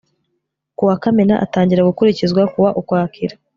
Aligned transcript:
kuwa 0.77 0.95
kamena, 1.03 1.35
atangira 1.45 1.87
gukurikizwa 1.89 2.41
ku 2.51 2.57
wa 2.65 2.69
ukwakira 2.79 3.35